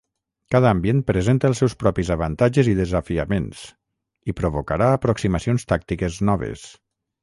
[0.53, 3.63] Cada ambient presenta els seus propis avantatges i desafiaments
[4.33, 6.71] i provocarà aproximacions tàctiques noves.